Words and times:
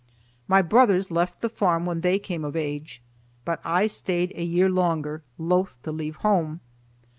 My 0.47 0.63
brothers 0.63 1.11
left 1.11 1.41
the 1.41 1.47
farm 1.47 1.85
when 1.85 2.01
they 2.01 2.17
came 2.17 2.43
of 2.43 2.55
age, 2.55 3.03
but 3.45 3.61
I 3.63 3.85
stayed 3.85 4.31
a 4.35 4.43
year 4.43 4.67
longer, 4.67 5.21
loath 5.37 5.77
to 5.83 5.91
leave 5.91 6.15
home. 6.25 6.59